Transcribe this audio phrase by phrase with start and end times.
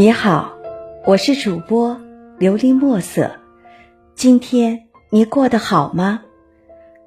[0.00, 0.56] 你好，
[1.04, 1.94] 我是主播
[2.38, 3.30] 琉璃墨色。
[4.14, 6.22] 今天你过得好吗？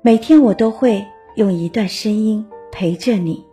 [0.04, 1.04] 每天我都会
[1.36, 3.44] 用一段声音陪着你，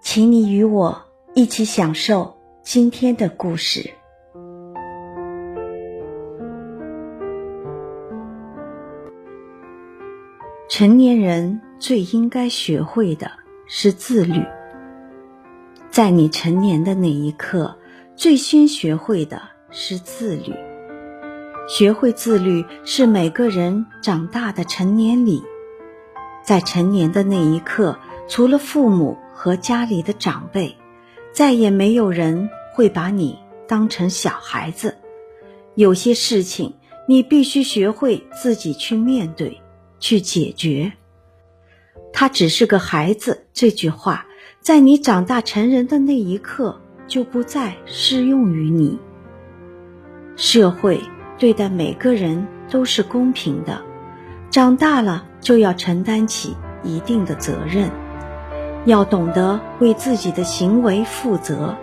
[0.00, 1.02] 请你与我
[1.34, 3.90] 一起享受今天的故事。
[10.68, 13.32] 成年人最应该学会的
[13.66, 14.40] 是自律。
[15.90, 17.76] 在你成年的那一刻。
[18.20, 20.52] 最先学会的是自律，
[21.66, 25.42] 学会自律是每个人长大的成年礼。
[26.44, 27.98] 在成年的那一刻，
[28.28, 30.76] 除了父母和家里的长辈，
[31.32, 34.98] 再也没有人会把你当成小孩子。
[35.74, 36.74] 有些事情
[37.08, 39.62] 你必须学会自己去面对、
[39.98, 40.92] 去解决。
[42.12, 44.26] 他只是个孩子，这句话
[44.60, 46.79] 在你长大成人的那一刻。
[47.10, 48.96] 就不再适用于你。
[50.36, 51.02] 社会
[51.38, 53.82] 对待每个人都是公平的，
[54.48, 57.90] 长大了就要承担起一定的责任，
[58.84, 61.74] 要懂得为自己的行为负责。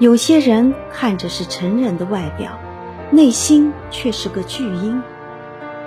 [0.00, 2.58] 有些人看着是成人的外表，
[3.12, 5.00] 内心却是个巨婴，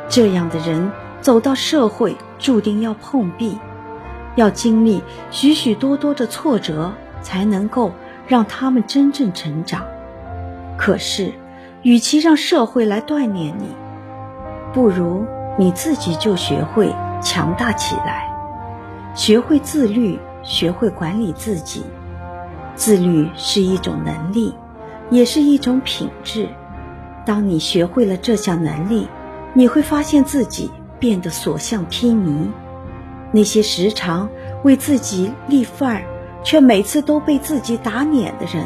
[0.07, 3.59] 这样的人走到社会注定要碰壁，
[4.35, 7.91] 要经历许许多多的挫折，才能够。
[8.29, 9.83] 让他们真正成长。
[10.77, 11.33] 可是，
[11.81, 13.75] 与其让社会来锻炼你，
[14.73, 15.25] 不如
[15.57, 18.29] 你自己就学会强大起来，
[19.13, 21.83] 学会自律，学会管理自己。
[22.75, 24.55] 自律是一种能力，
[25.09, 26.47] 也是一种品质。
[27.25, 29.09] 当你学会了这项能力，
[29.53, 32.47] 你会发现自己变得所向披靡。
[33.31, 34.29] 那些时常
[34.63, 36.03] 为自己立范儿。
[36.43, 38.65] 却每次都被自己打脸的人，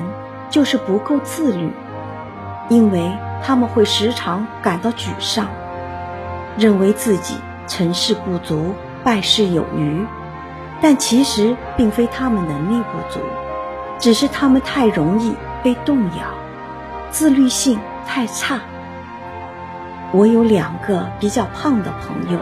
[0.50, 1.72] 就是不够自律，
[2.70, 3.12] 因为
[3.44, 5.48] 他们会时常感到沮丧，
[6.58, 7.36] 认为自己
[7.68, 8.74] 成事不足
[9.04, 10.06] 败事有余，
[10.82, 13.20] 但其实并非他们能力不足，
[14.00, 16.26] 只是他们太容易被动摇，
[17.10, 18.60] 自律性太差。
[20.12, 22.40] 我有两个比较胖的朋友，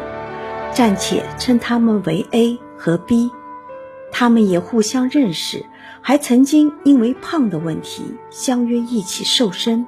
[0.71, 3.31] 暂且称他们为 A 和 B。
[4.21, 5.65] 他们也互相认识，
[5.99, 9.87] 还曾经因为胖的问题相约一起瘦身，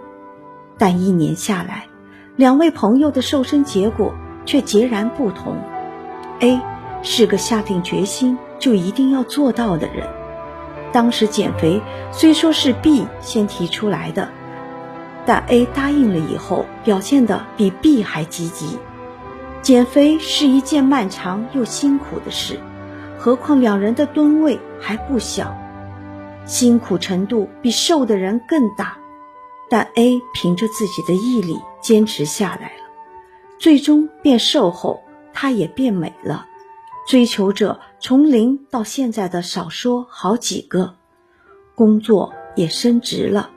[0.75, 1.85] 但一年下来，
[2.35, 4.11] 两位朋友的瘦身结果
[4.44, 5.55] 却截然不同。
[6.39, 6.59] A
[7.03, 10.07] 是个下定决心就一定要做到的人，
[10.91, 11.79] 当时减肥
[12.11, 14.27] 虽说是 B 先提出来的，
[15.27, 18.79] 但 A 答应了以后，表现的比 B 还积极。
[19.61, 22.59] 减肥是一件漫长又辛苦的事。
[23.23, 25.56] 何况两人的吨位还不小，
[26.44, 28.97] 辛苦程度比瘦的人更大，
[29.69, 32.83] 但 A 凭着自己的毅力坚持下来了，
[33.57, 35.01] 最终变瘦后，
[35.31, 36.47] 她也变美了。
[37.07, 40.95] 追求者从零到现在的少说好几个，
[41.75, 43.51] 工作也升职了，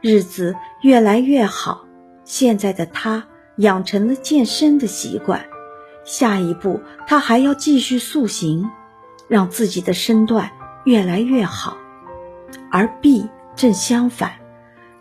[0.00, 1.84] 日子越来越好。
[2.24, 3.26] 现在的她
[3.58, 5.44] 养成了健身的习惯，
[6.06, 8.70] 下一步她还要继续塑形。
[9.30, 10.50] 让自己的身段
[10.84, 11.76] 越来越好，
[12.68, 14.32] 而 B 正相反，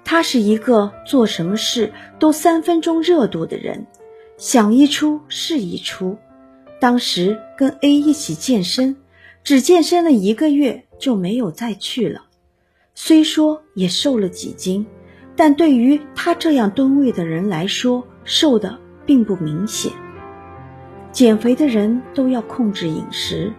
[0.06, 3.88] 他是一个做什么事都三分钟热度的人，
[4.38, 6.16] 想一出是一出。
[6.80, 8.96] 当时跟 A 一起健身，
[9.44, 12.26] 只健身了一个月就没有再去了。
[12.94, 14.86] 虽说也瘦了几斤，
[15.36, 19.92] 但对于他这样吨位的人来说，瘦的并不明显。
[21.12, 23.52] 减肥的人都要控制饮食。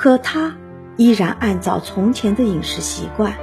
[0.00, 0.54] 可他
[0.96, 3.34] 依然按照从前的饮食习惯，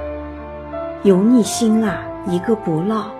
[1.04, 3.12] 油腻辛辣一个不落，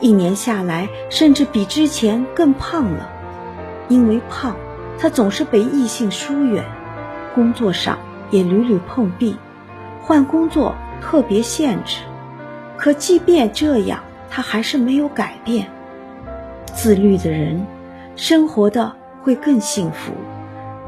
[0.00, 3.10] 一年下来甚至比之前更胖了。
[3.90, 4.56] 因为胖，
[4.98, 6.64] 他总是被异性疏远，
[7.34, 7.98] 工作上
[8.30, 9.36] 也屡屡碰壁，
[10.00, 11.98] 换工作特别限制。
[12.78, 14.00] 可即便这样，
[14.30, 15.68] 他还是没有改变。
[16.64, 17.66] 自律的人，
[18.16, 20.14] 生活的会更幸福，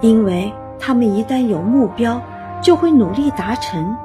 [0.00, 0.50] 因为。
[0.80, 2.20] 他们一旦有目标，
[2.62, 3.96] 就会努力达成。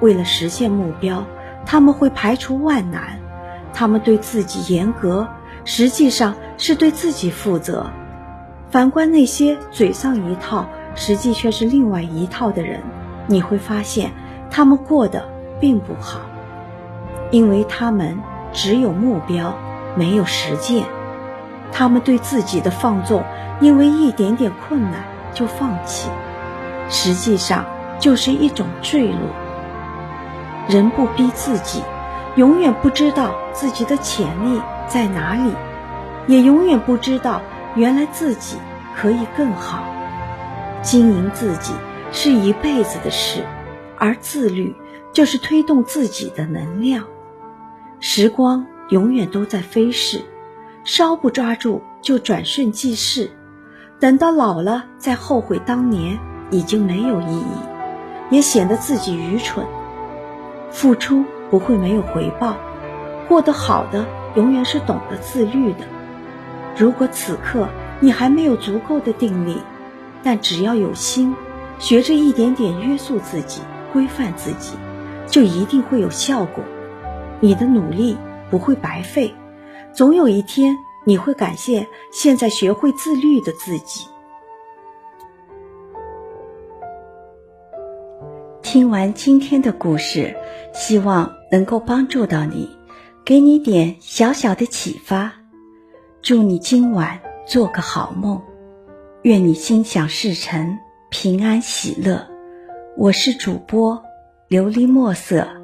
[0.00, 1.24] 为了实现目标，
[1.64, 3.20] 他们会排除万难。
[3.74, 5.28] 他们对自己严格，
[5.64, 7.86] 实际上是对自己负责。
[8.70, 12.80] 反观那些嘴上一套，实际却是另外一套的人，
[13.26, 14.10] 你会发现
[14.50, 15.28] 他们过得
[15.60, 16.20] 并不好，
[17.30, 18.18] 因为他们
[18.52, 19.54] 只有目标，
[19.94, 20.86] 没有实践。
[21.70, 23.22] 他们对自己的放纵，
[23.60, 25.11] 因为一点点困难。
[25.34, 26.08] 就放弃，
[26.88, 27.64] 实际上
[27.98, 29.18] 就是一种坠落。
[30.68, 31.82] 人不逼自己，
[32.36, 35.52] 永远不知道自己的潜力在哪里，
[36.26, 37.40] 也永远不知道
[37.74, 38.56] 原来自己
[38.96, 39.84] 可以更好。
[40.82, 41.72] 经营自己
[42.12, 43.44] 是一辈子的事，
[43.98, 44.74] 而自律
[45.12, 47.04] 就是推动自己的能量。
[48.00, 50.20] 时光永远都在飞逝，
[50.84, 53.30] 稍不抓住就转瞬即逝。
[54.02, 56.18] 等到老了再后悔当年，
[56.50, 57.44] 已经没有意义，
[58.32, 59.64] 也显得自己愚蠢。
[60.72, 62.56] 付出不会没有回报，
[63.28, 64.04] 过得好的
[64.34, 65.84] 永远是懂得自律的。
[66.76, 67.68] 如果此刻
[68.00, 69.58] 你还没有足够的定力，
[70.24, 71.36] 但只要有心，
[71.78, 73.60] 学着一点点约束自己、
[73.92, 74.74] 规范自己，
[75.28, 76.64] 就一定会有效果。
[77.38, 78.18] 你的努力
[78.50, 79.32] 不会白费，
[79.92, 84.06] 总有一天你会感谢现在学会自律的自己。
[88.62, 90.34] 听完今天的故事，
[90.72, 92.70] 希望能够帮助到你，
[93.24, 95.32] 给你点小小的启发。
[96.22, 98.40] 祝你今晚做个好梦，
[99.22, 100.78] 愿你心想事成，
[101.10, 102.26] 平安喜乐。
[102.96, 104.02] 我是主播
[104.48, 105.61] 琉璃墨色。